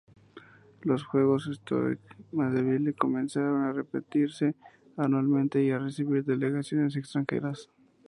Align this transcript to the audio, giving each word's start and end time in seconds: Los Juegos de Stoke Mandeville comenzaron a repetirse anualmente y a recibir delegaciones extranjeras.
Los 0.81 1.03
Juegos 1.03 1.45
de 1.47 1.53
Stoke 1.53 1.99
Mandeville 2.31 2.95
comenzaron 2.95 3.61
a 3.65 3.71
repetirse 3.71 4.55
anualmente 4.97 5.63
y 5.63 5.69
a 5.69 5.77
recibir 5.77 6.25
delegaciones 6.25 6.95
extranjeras. 6.95 7.69